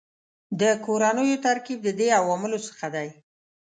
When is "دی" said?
2.95-3.07